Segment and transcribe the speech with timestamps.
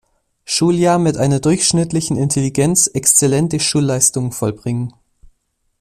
[0.45, 4.93] Schuljahr mit einer durchschnittlichen Intelligenz exzellente Schulleistungen vollbringen.